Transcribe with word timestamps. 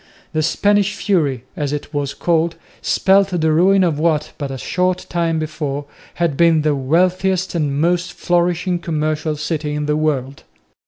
The 0.33 0.41
"Spanish 0.41 0.95
Fury," 0.95 1.43
as 1.55 1.71
it 1.71 1.93
was 1.93 2.15
called, 2.15 2.55
spelt 2.81 3.27
the 3.39 3.51
ruin 3.51 3.83
of 3.83 3.99
what, 3.99 4.31
but 4.39 4.49
a 4.49 4.57
short 4.57 5.05
time 5.09 5.37
before, 5.37 5.85
had 6.15 6.35
been 6.35 6.63
the 6.63 6.73
wealthiest 6.73 7.53
and 7.53 7.79
most 7.79 8.13
flourishing 8.13 8.79
commercial 8.79 9.35
city 9.35 9.75
in 9.75 9.85
the 9.85 9.95
world. 9.95 10.41